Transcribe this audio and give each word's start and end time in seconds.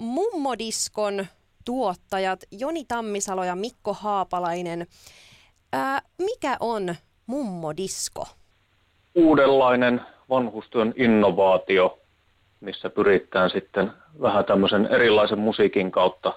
Mummodiskon 0.00 1.26
tuottajat 1.64 2.40
Joni 2.50 2.84
Tammisalo 2.84 3.44
ja 3.44 3.56
Mikko 3.56 3.94
Haapalainen. 3.94 4.86
Ää, 5.72 6.02
mikä 6.18 6.56
on 6.60 6.94
mummodisko? 7.26 8.26
uudenlainen 9.14 10.00
vanhustyön 10.30 10.94
innovaatio, 10.96 11.98
missä 12.60 12.90
pyritään 12.90 13.50
sitten 13.50 13.92
vähän 14.22 14.44
tämmöisen 14.44 14.86
erilaisen 14.86 15.38
musiikin 15.38 15.90
kautta, 15.90 16.32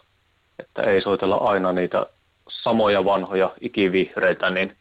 että 0.59 0.81
ei 0.81 1.01
soitella 1.01 1.35
aina 1.35 1.73
niitä 1.73 2.05
samoja 2.49 3.05
vanhoja 3.05 3.53
ikivihreitä, 3.61 4.49
niin 4.49 4.77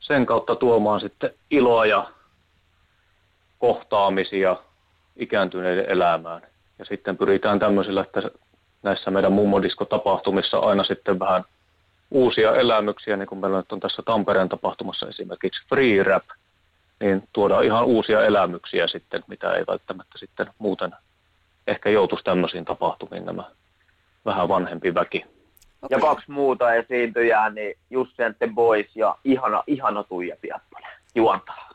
sen 0.00 0.26
kautta 0.26 0.56
tuomaan 0.56 1.00
sitten 1.00 1.30
iloa 1.50 1.86
ja 1.86 2.10
kohtaamisia 3.58 4.56
ikääntyneiden 5.16 5.90
elämään. 5.90 6.51
Ja 6.82 6.86
sitten 6.86 7.16
pyritään 7.16 7.58
tämmöisillä, 7.58 8.00
että 8.00 8.22
näissä 8.82 9.10
meidän 9.10 9.32
mummodisko-tapahtumissa 9.32 10.58
aina 10.58 10.84
sitten 10.84 11.18
vähän 11.18 11.44
uusia 12.10 12.56
elämyksiä, 12.56 13.16
niin 13.16 13.26
kuin 13.28 13.38
meillä 13.38 13.56
nyt 13.56 13.72
on 13.72 13.80
tässä 13.80 14.02
Tampereen 14.02 14.48
tapahtumassa 14.48 15.08
esimerkiksi 15.08 15.62
Free 15.68 16.02
Rap– 16.02 16.24
niin 17.02 17.28
tuodaan 17.32 17.64
ihan 17.64 17.84
uusia 17.84 18.24
elämyksiä 18.24 18.88
sitten, 18.88 19.24
mitä 19.26 19.52
ei 19.52 19.64
välttämättä 19.68 20.18
sitten 20.18 20.46
muuten 20.58 20.94
ehkä 21.66 21.90
joutuisi 21.90 22.24
tämmöisiin 22.24 22.64
tapahtumiin 22.64 23.24
nämä 23.24 23.44
vähän 24.24 24.48
vanhempi 24.48 24.94
väki. 24.94 25.24
Okay. 25.82 25.88
Ja 25.90 25.98
kaksi 25.98 26.30
muuta 26.30 26.74
esiintyjää, 26.74 27.50
niin 27.50 27.78
just 27.90 28.12
The 28.16 28.48
Boys 28.54 28.86
ja 28.94 29.16
ihana, 29.24 29.64
ihana 29.66 30.04
Tuija 30.04 30.36
Piepponen 30.40 30.90
juontaa. 31.14 31.68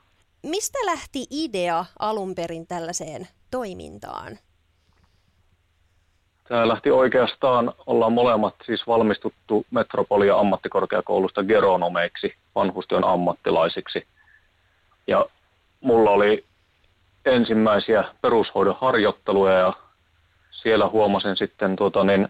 Mistä 0.44 0.80
lähti 0.86 1.25
idea 1.31 1.86
alun 1.99 2.36
perin 2.36 2.67
tällaiseen 2.67 3.27
toimintaan? 3.52 4.38
Tämä 6.47 6.67
lähti 6.67 6.91
oikeastaan, 6.91 7.73
ollaan 7.85 8.13
molemmat 8.13 8.55
siis 8.65 8.87
valmistuttu 8.87 9.65
Metropolia 9.71 10.39
ammattikorkeakoulusta 10.39 11.43
geronomeiksi, 11.43 12.35
vanhustyön 12.55 13.03
ammattilaisiksi– 13.03 14.07
ja 15.07 15.25
mulla 15.81 16.11
oli 16.11 16.45
ensimmäisiä 17.25 18.03
perushoidon 18.21 18.77
harjoitteluja 18.81 19.53
ja 19.53 19.73
siellä 20.51 20.87
huomasin 20.87 21.37
sitten, 21.37 21.75
tuota, 21.75 22.03
niin 22.03 22.29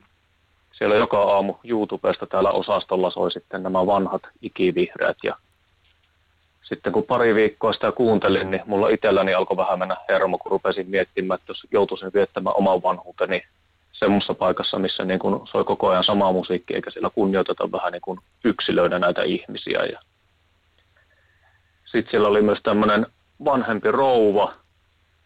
siellä 0.72 0.96
joka 0.96 1.24
aamu 1.24 1.56
YouTubesta 1.64 2.26
täällä 2.26 2.52
osastolla 2.52 3.10
soi 3.10 3.32
sitten 3.32 3.64
nämä 3.64 3.86
vanhat 3.86 4.22
ikivihreät. 4.42 5.18
Ja 5.24 5.36
sitten 6.64 6.94
kun 6.94 7.04
pari 7.04 7.36
viikkoa 7.36 7.74
sitä 7.74 7.92
kuuntelin, 7.92 8.52
niin 8.52 8.62
mulla 8.66 8.90
itselläni 8.90 9.34
alkoi 9.34 9.58
vähän 9.58 9.80
mennä 9.80 9.98
hermo, 10.10 10.38
kun 10.38 10.52
rupesin 10.52 10.90
miettimään, 10.90 11.40
että 11.40 11.52
jos 11.52 11.68
joutuisin 11.72 12.12
viettämään 12.14 12.56
oman 12.56 12.84
vanhuuteni 12.84 13.44
semmoisessa 14.00 14.34
paikassa, 14.34 14.80
missä 14.80 15.06
niin 15.06 15.20
kun 15.20 15.48
soi 15.52 15.64
koko 15.64 15.90
ajan 15.90 16.04
sama 16.04 16.32
musiikki, 16.32 16.76
eikä 16.76 16.92
siellä 16.92 17.10
kunnioiteta 17.10 17.72
vähän 17.72 17.92
niin 17.92 18.02
kuin 18.02 18.20
yksilöidä 18.44 19.00
näitä 19.00 19.24
ihmisiä. 19.24 19.86
Ja 19.86 20.00
sitten 21.86 22.12
siellä 22.12 22.28
oli 22.28 22.42
myös 22.42 22.60
tämmöinen 22.64 23.06
vanhempi 23.46 23.92
rouva, 23.92 24.54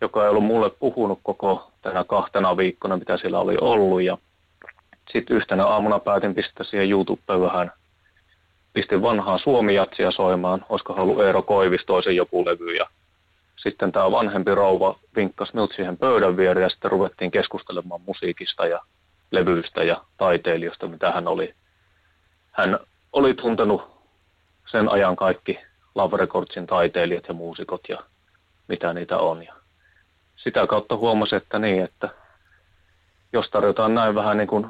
joka 0.02 0.24
ei 0.24 0.30
ollut 0.30 0.44
mulle 0.44 0.70
puhunut 0.70 1.20
koko 1.24 1.72
tänä 1.82 2.04
kahtena 2.04 2.58
viikkona, 2.58 2.98
mitä 2.98 3.18
siellä 3.18 3.40
oli 3.40 3.58
ollut. 3.62 4.02
Ja 4.02 4.18
sitten 5.14 5.38
yhtenä 5.38 5.66
aamuna 5.66 6.00
päätin 6.00 6.36
pistää 6.36 6.66
siihen 6.66 6.92
YouTubeen 6.92 7.42
vähän, 7.42 7.72
pistin 8.74 9.02
vanhaa 9.02 9.38
Suomi-jatsia 9.38 10.12
soimaan, 10.12 10.66
olisiko 10.70 10.94
ollut 10.94 11.22
Eero 11.22 11.42
Koivis 11.42 11.86
toisen 11.86 12.16
joku 12.16 12.46
levy. 12.46 12.76
Ja 12.76 12.88
sitten 13.56 13.92
tämä 13.92 14.12
vanhempi 14.12 14.56
rouva 14.56 15.00
vinkkasi 15.16 15.54
minut 15.54 15.74
siihen 15.76 15.98
pöydän 15.98 16.38
viereen 16.38 16.64
ja 16.64 16.70
sitten 16.70 16.92
ruvettiin 16.92 17.32
keskustelemaan 17.32 18.02
musiikista 18.02 18.66
ja 18.66 18.82
levyistä 19.32 19.84
ja 19.84 20.04
taiteilijoista, 20.18 20.88
mitä 20.88 21.12
hän 21.12 21.28
oli. 21.28 21.54
Hän 22.52 22.80
oli 23.14 23.34
tuntenut 23.34 24.02
sen 24.72 24.90
ajan 24.90 25.16
kaikki 25.16 25.60
Love 25.96 26.18
Recordsin 26.18 26.68
taiteilijat 26.68 27.28
ja 27.28 27.34
muusikot 27.34 27.82
ja 27.90 27.98
mitä 28.68 28.94
niitä 28.94 29.18
on. 29.18 29.44
Ja 29.44 29.54
sitä 30.36 30.68
kautta 30.68 30.98
huomasi, 30.98 31.36
että 31.36 31.60
niin, 31.60 31.84
että 31.84 32.10
jos 33.34 33.50
tarjotaan 33.50 33.96
näin 33.96 34.16
vähän 34.16 34.38
niin 34.38 34.48
kuin 34.48 34.68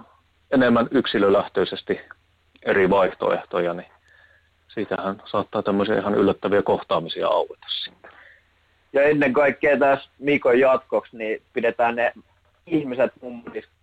enemmän 0.52 0.88
yksilölähtöisesti 0.92 2.02
eri 2.64 2.90
vaihtoehtoja, 2.90 3.74
niin 3.74 3.92
siitähän 4.68 5.22
saattaa 5.26 5.64
tämmöisiä 5.64 5.98
ihan 6.00 6.16
yllättäviä 6.16 6.62
kohtaamisia 6.62 7.28
aueta 7.28 7.68
sitten. 7.84 8.12
Ja 8.94 9.04
ennen 9.04 9.34
kaikkea 9.34 9.80
tässä 9.80 10.10
Mikon 10.20 10.60
jatkoksi, 10.60 11.18
niin 11.18 11.42
pidetään 11.54 11.96
ne 11.96 12.14
ihmiset 12.68 13.12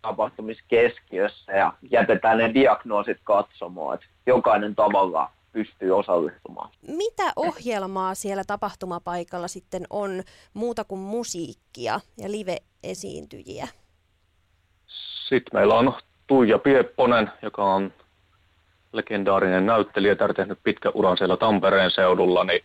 tapahtumissa 0.03 0.65
keskiössä 0.69 1.53
ja 1.53 1.73
jätetään 1.91 2.39
ne 2.39 2.55
diagnoosit 2.55 3.19
katsomaan, 3.25 3.95
että 3.95 4.07
jokainen 4.27 4.75
tavallaan 4.75 5.31
pystyy 5.53 5.99
osallistumaan. 5.99 6.71
Mitä 6.89 7.23
ohjelmaa 7.37 8.15
siellä 8.15 8.45
tapahtumapaikalla 8.47 9.49
sitten 9.49 9.85
on 9.91 10.23
muuta 10.55 10.85
kuin 10.85 11.01
musiikkia 11.01 12.01
ja 12.19 12.31
live-esiintyjiä? 12.31 13.69
Sitten 15.29 15.61
meillä 15.61 15.75
on 15.75 15.95
Tuija 16.27 16.59
Piepponen, 16.59 17.31
joka 17.43 17.65
on 17.65 17.93
legendaarinen 18.93 19.67
näyttelijä, 19.67 20.15
tär 20.17 20.35
tehnyt 20.35 20.59
pitkä 20.63 20.91
uran 20.95 21.17
siellä 21.17 21.37
Tampereen 21.37 21.91
seudulla, 21.91 22.45
niin 22.45 22.65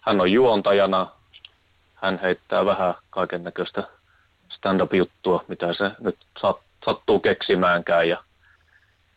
hän 0.00 0.20
on 0.20 0.32
juontajana. 0.32 1.10
Hän 2.04 2.20
heittää 2.22 2.66
vähän 2.66 2.94
kaiken 3.10 3.44
näköistä 3.44 3.88
stand-up-juttua, 4.52 5.44
mitä 5.48 5.72
se 5.72 5.90
nyt 6.00 6.16
sattuu 6.86 7.20
keksimäänkään. 7.20 8.08
Ja 8.08 8.24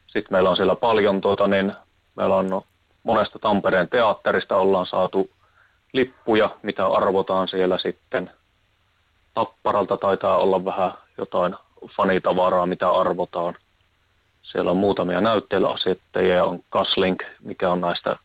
sitten 0.07 0.27
meillä 0.31 0.49
on 0.49 0.55
siellä 0.55 0.75
paljon, 0.75 1.21
tuota, 1.21 1.47
niin 1.47 1.73
meillä 2.15 2.35
on 2.35 2.61
monesta 3.03 3.39
Tampereen 3.39 3.89
teatterista 3.89 4.57
ollaan 4.57 4.85
saatu 4.85 5.29
lippuja, 5.93 6.49
mitä 6.63 6.87
arvotaan 6.87 7.47
siellä 7.47 7.77
sitten. 7.77 8.31
Tapparalta 9.33 9.97
taitaa 9.97 10.37
olla 10.37 10.65
vähän 10.65 10.93
jotain 11.17 11.55
fanitavaraa, 11.97 12.65
mitä 12.65 12.89
arvotaan. 12.89 13.55
Siellä 14.41 14.71
on 14.71 14.77
muutamia 14.77 15.21
näyttelyasetteja 15.21 16.45
on 16.45 16.59
Kaslink, 16.69 17.23
mikä 17.43 17.71
on 17.71 17.81
näistä 17.81 18.17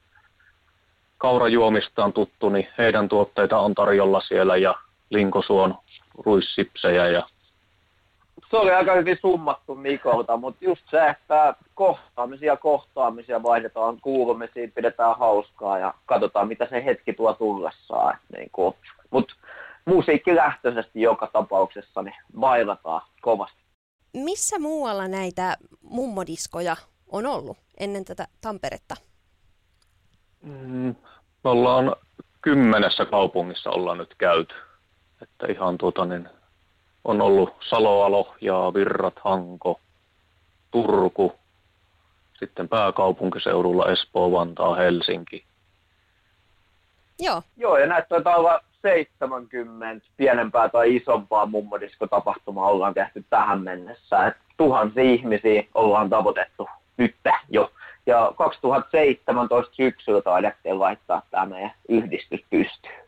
kaurajuomistaan 1.22 2.12
tuttu, 2.12 2.48
niin 2.48 2.68
heidän 2.78 3.08
tuotteita 3.08 3.58
on 3.58 3.74
tarjolla 3.74 4.20
siellä 4.20 4.56
ja 4.56 4.74
Linkosuon 5.10 5.78
ruissipsejä 6.18 7.08
ja 7.08 7.26
se 8.50 8.56
oli 8.56 8.70
aika 8.70 8.94
hyvin 8.94 9.18
summattu 9.20 9.74
Mikolta, 9.74 10.36
mutta 10.36 10.64
just 10.64 10.82
se, 10.90 11.08
että 11.08 11.54
kohtaamisia 11.74 12.56
kohtaamisia 12.56 13.42
vaihdetaan 13.42 13.98
kuulumisia, 14.00 14.68
pidetään 14.74 15.18
hauskaa 15.18 15.78
ja 15.78 15.94
katsotaan, 16.06 16.48
mitä 16.48 16.66
se 16.70 16.84
hetki 16.84 17.12
tuo 17.12 17.34
tullessaan. 17.34 18.18
Niin 18.36 18.48
kuin. 18.52 18.74
Mut 19.10 19.36
musiikkilähtöisesti 19.84 21.00
joka 21.00 21.30
tapauksessa 21.32 22.02
niin 22.02 22.16
bailataan 22.40 23.02
kovasti. 23.20 23.62
Missä 24.12 24.58
muualla 24.58 25.08
näitä 25.08 25.56
mummodiskoja 25.82 26.76
on 27.12 27.26
ollut 27.26 27.56
ennen 27.80 28.04
tätä 28.04 28.26
Tamperetta? 28.40 28.96
Mm, 30.42 30.94
me 31.44 31.50
ollaan 31.50 31.96
kymmenessä 32.42 33.04
kaupungissa 33.04 33.70
ollaan 33.70 33.98
nyt 33.98 34.14
käyty. 34.18 34.54
Että 35.22 35.46
ihan 35.46 35.78
tuota 35.78 36.04
niin, 36.04 36.28
on 37.04 37.20
ollut 37.20 37.54
Saloalo 37.68 38.34
ja 38.40 38.54
Virrat, 38.74 39.18
Hanko, 39.24 39.80
Turku, 40.70 41.32
sitten 42.38 42.68
pääkaupunkiseudulla 42.68 43.92
Espoo, 43.92 44.32
Vantaa, 44.32 44.74
Helsinki. 44.74 45.44
Joo. 47.18 47.42
Joo, 47.56 47.78
ja 47.78 47.86
näitä 47.86 48.08
taitaa 48.08 48.36
olla 48.36 48.60
70 48.82 50.06
pienempää 50.16 50.68
tai 50.68 50.96
isompaa 50.96 51.46
mummodiskotapahtumaa 51.46 52.68
ollaan 52.68 52.94
tehty 52.94 53.24
tähän 53.30 53.62
mennessä. 53.62 54.26
Et 54.26 54.36
tuhansia 54.56 55.02
ihmisiä 55.02 55.62
ollaan 55.74 56.10
tavoitettu 56.10 56.68
nyt. 56.96 57.14
Ja 58.06 58.32
2017 58.38 59.74
syksyllä 59.74 60.22
taidettiin 60.22 60.80
laittaa 60.80 61.22
tämä 61.30 61.46
meidän 61.46 61.72
yhdistys 61.88 62.40
pystyyn. 62.50 63.04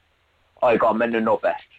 Aika 0.62 0.88
on 0.88 0.98
mennyt 0.98 1.24
nopeasti. 1.24 1.74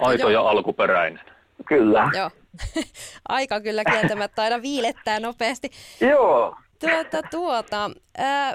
Aito 0.00 0.30
ja 0.30 0.40
alkuperäinen. 0.40 1.24
Kyllä. 1.66 2.10
Joo. 2.16 2.30
Aika 3.28 3.60
kyllä 3.60 3.84
kieltämättä 3.84 4.42
aina 4.42 4.62
viilettää 4.62 5.20
nopeasti. 5.20 5.70
Joo. 6.00 6.56
Tuota, 6.78 7.28
tuota, 7.30 7.90
ää, 8.18 8.54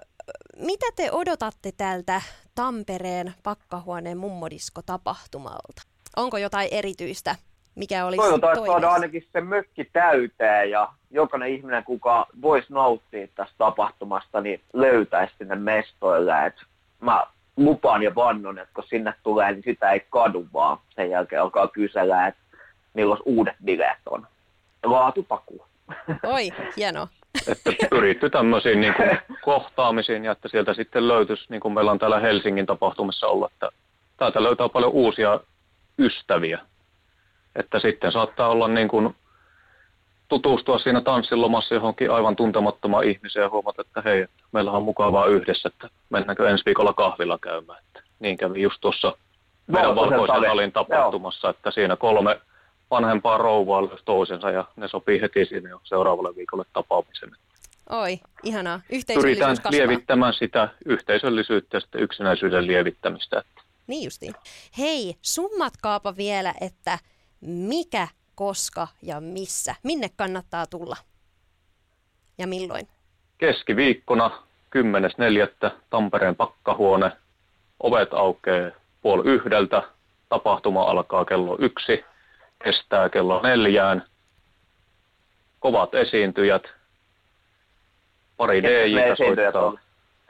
mitä 0.58 0.86
te 0.96 1.12
odotatte 1.12 1.72
tältä 1.78 2.22
Tampereen 2.56 3.34
pakkahuoneen 3.44 4.18
mummodisko-tapahtumalta? 4.18 5.82
Onko 6.16 6.38
jotain 6.38 6.68
erityistä, 6.72 7.36
mikä 7.76 8.06
olisi 8.06 8.18
Toivotaan, 8.18 8.58
että 8.58 8.66
saadaan 8.72 8.94
ainakin 8.94 9.28
se 9.34 9.42
mökki 9.42 9.90
täyteen 9.94 10.70
ja 10.70 10.90
jokainen 11.12 11.50
ihminen, 11.50 11.84
kuka 11.84 12.28
voisi 12.42 12.74
nauttia 12.74 13.28
tästä 13.36 13.56
tapahtumasta, 13.58 14.42
niin 14.42 14.62
löytäisi 14.74 15.34
sinne 15.38 15.56
mestoille. 15.56 16.46
Et 16.46 16.56
mä 17.00 17.24
lupaan 17.58 18.04
ja 18.04 18.16
vannon, 18.16 18.60
että 18.60 18.74
kun 18.74 18.84
sinne 18.90 19.14
tulee, 19.24 19.52
niin 19.52 19.64
sitä 19.64 19.92
ei 19.92 20.06
kadu, 20.10 20.48
vaan 20.54 20.78
sen 20.96 21.10
jälkeen 21.10 21.42
alkaa 21.42 21.68
kysellä, 21.68 22.28
että 22.28 22.42
milloin 22.94 23.22
uudet 23.26 23.56
bileet 23.66 24.00
on. 24.06 24.28
Laatutakuu. 24.84 25.66
Oi, 26.24 26.50
hieno. 26.78 27.08
Että 27.48 27.72
pyritty 27.90 28.30
tämmöisiin 28.30 28.82
niin 28.82 28.94
kuin 28.94 29.18
kohtaamisiin 29.42 30.26
ja 30.26 30.32
että 30.32 30.48
sieltä 30.48 30.74
sitten 30.74 31.08
löytyisi, 31.08 31.46
niin 31.50 31.62
kuin 31.62 31.74
meillä 31.74 31.92
on 31.92 32.00
täällä 32.00 32.20
Helsingin 32.20 32.66
tapahtumissa 32.66 33.28
ollut, 33.28 33.52
että 33.52 33.70
täältä 34.18 34.44
löytää 34.44 34.70
paljon 34.70 34.92
uusia 34.92 35.40
ystäviä. 36.00 36.60
Että 37.56 37.80
sitten 37.80 38.12
saattaa 38.12 38.50
olla 38.50 38.68
niin 38.68 38.88
kuin 38.88 39.16
tutustua 40.28 40.80
siinä 40.80 41.02
tanssilomassa 41.02 41.76
johonkin 41.76 42.12
aivan 42.12 42.36
tuntemattomaan 42.36 43.04
ihmiseen 43.04 43.44
ja 43.44 43.50
huomata, 43.50 43.82
että 43.82 44.02
hei, 44.06 44.22
että 44.22 44.44
meillähän 44.52 44.78
on 44.78 44.84
mukavaa 44.84 45.26
yhdessä, 45.26 45.70
että 45.70 45.90
mennäänkö 46.10 46.50
ensi 46.50 46.66
viikolla 46.66 46.94
kahvilla 46.94 47.38
käymään. 47.42 47.80
Että 47.80 48.04
niin 48.20 48.38
kävi 48.38 48.62
just 48.62 48.78
tuossa 48.82 49.18
meidän 49.68 49.96
Valkoisen 49.96 50.42
talin 50.50 50.72
tapahtumassa, 50.72 51.50
että 51.50 51.72
siinä 51.72 51.96
kolme 51.96 52.42
vanhempaa 52.92 53.38
rouvaa 53.38 53.82
löysi 53.88 54.06
toisensa 54.06 54.52
ja 54.52 54.66
ne 54.76 54.88
sopii 54.88 55.22
heti 55.22 55.46
sinne 55.46 55.70
jo 55.70 55.82
seuraavalle 55.84 56.36
viikolle 56.36 56.66
tapaamisen. 56.74 57.32
Oi, 57.90 58.20
ihanaa. 58.44 58.80
Pyritään 58.88 59.00
Yhteisöllisyys 59.00 59.60
kasvaa. 59.60 59.72
lievittämään 59.72 60.34
sitä 60.34 60.70
yhteisöllisyyttä 60.86 61.78
ja 61.78 61.82
sitten 61.82 62.02
yksinäisyyden 62.02 62.68
lievittämistä. 62.68 63.44
Niin 63.88 64.04
justiin. 64.04 64.36
Hei, 64.78 65.16
summatkaapa 65.22 66.18
vielä, 66.18 66.54
että 66.62 67.00
mikä, 67.46 68.08
koska 68.36 68.88
ja 69.02 69.22
missä. 69.22 69.76
Minne 69.84 70.10
kannattaa 70.16 70.66
tulla? 70.66 70.98
Ja 72.38 72.48
milloin? 72.48 72.88
Keskiviikkona 73.38 74.44
10.4. 75.66 75.72
Tampereen 75.90 76.36
pakkahuone. 76.36 77.12
Ovet 77.80 78.14
aukeaa 78.14 78.72
puoli 79.02 79.24
yhdeltä. 79.26 79.84
Tapahtuma 80.30 80.82
alkaa 80.82 81.26
kello 81.26 81.58
yksi. 81.60 82.06
Kestää 82.64 83.10
kello 83.10 83.42
neljään. 83.42 84.06
Kovat 85.60 85.96
esiintyjät. 85.96 86.64
Pari 88.38 88.64
DJtä 88.64 89.16
soittaa 89.16 89.74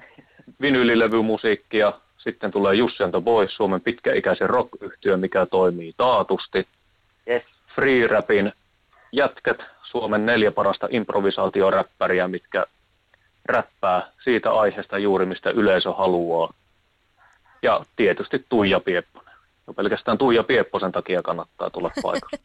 vinylilevymusiikkia. 0.61 1.93
Sitten 2.17 2.51
tulee 2.51 2.75
Jussi 2.75 3.03
and 3.03 3.11
the 3.11 3.21
Boys, 3.21 3.55
Suomen 3.55 3.81
pitkäikäisen 3.81 4.49
rock 4.49 4.69
mikä 5.17 5.45
toimii 5.45 5.93
taatusti. 5.97 6.67
Yes. 7.29 7.43
Free 7.75 8.07
Rapin 8.07 8.53
jätkät, 9.11 9.57
Suomen 9.83 10.25
neljä 10.25 10.51
parasta 10.51 10.87
improvisaatioräppäriä, 10.91 12.27
mitkä 12.27 12.65
räppää 13.45 14.11
siitä 14.23 14.51
aiheesta 14.51 14.97
juuri, 14.97 15.25
mistä 15.25 15.49
yleisö 15.49 15.91
haluaa. 15.91 16.53
Ja 17.61 17.85
tietysti 17.95 18.45
Tuija 18.49 18.79
Piepponen. 18.79 19.35
Jo 19.67 19.73
pelkästään 19.73 20.17
Tuija 20.17 20.43
Piepposen 20.43 20.91
takia 20.91 21.21
kannattaa 21.21 21.69
tulla 21.69 21.91
paikalle. 22.01 22.37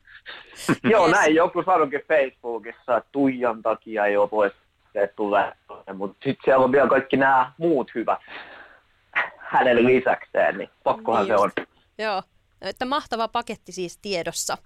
Joo, 0.93 1.09
näin 1.09 1.35
joku 1.35 1.63
sanoikin 1.63 2.03
Facebookissa, 2.09 2.97
että 2.97 3.09
Tuijan 3.13 3.63
takia 3.63 4.07
ei 4.07 4.17
ole 4.17 4.29
voisi 4.31 4.57
tulee, 5.17 5.53
mutta 5.95 6.17
sitten 6.25 6.45
siellä 6.45 6.65
on 6.65 6.73
vielä 6.73 6.89
kaikki 6.89 7.17
nämä 7.17 7.53
muut 7.59 7.91
hyvät 7.95 8.19
hänelle 9.39 9.85
lisäkseen, 9.85 10.59
niin 10.59 10.71
pakkohan 10.83 11.23
Niin 11.25 11.39
se 11.39 11.43
on. 11.43 11.51
Joo, 11.99 12.23
että 12.63 12.85
mahtava 12.85 13.29
paketti 13.29 13.73
siis 13.73 13.99
tiedossa. 13.99 14.59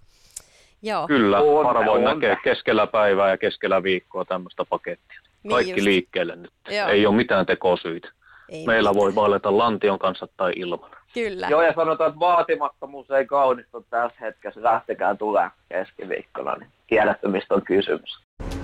Joo, 0.85 1.07
Kyllä, 1.07 1.41
On, 1.41 1.67
harvoin 1.67 2.09
on. 2.09 2.15
näkee 2.15 2.37
keskellä 2.45 2.87
päivää 2.87 3.31
ja 3.31 3.37
keskellä 3.39 3.83
viikkoa 3.83 4.25
tämmöistä 4.25 4.65
pakettia. 4.69 5.21
Niin 5.43 5.51
Kaikki 5.51 5.71
just. 5.73 5.85
liikkeelle 5.85 6.37
nyt. 6.37 6.53
Joo. 6.71 6.89
Ei 6.89 7.07
ole 7.07 7.17
mitään 7.17 7.47
tekosyitä. 7.47 8.09
ei 8.49 8.67
Meillä 8.67 8.91
mitään. 8.91 9.03
voi 9.03 9.15
vaelleta 9.15 9.59
lantion 9.59 9.99
kanssa 9.99 10.29
tai 10.37 10.53
ilman. 10.57 10.91
Kyllä. 11.15 11.47
Joo, 11.51 11.63
ja 11.63 11.73
sanotaan, 11.75 12.09
että 12.09 12.21
vaatimattomuus 12.21 13.11
ei 13.11 13.27
kaunistu 13.27 13.87
tässä 13.91 14.17
hetkessä. 14.21 14.63
Lähtekää 14.63 15.15
tulee 15.15 15.49
keskiviikkona, 15.69 16.55
niin 16.57 16.71
tiedätte, 16.89 17.29
mistä 17.29 17.55
on 17.55 17.63
kysymys. 17.63 18.19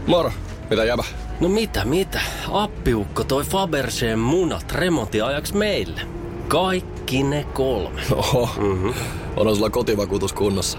Moro, 0.07 0.31
mitä 0.71 0.85
jäbä? 0.85 1.03
No 1.41 1.49
mitä, 1.49 1.85
mitä? 1.85 2.21
Appiukko 2.53 3.25
toi 3.25 3.45
Faberseen 3.45 4.19
munat 4.19 4.73
remontiajaksi 4.73 5.57
meille. 5.57 6.01
Kaikki 6.49 7.23
ne 7.23 7.47
kolme. 7.53 8.01
Oho, 8.17 8.49
mm-hmm. 8.59 8.95
on 9.37 9.57
sulla 9.57 9.71
kotivakuutus 9.71 10.33
kunnossa. 10.33 10.79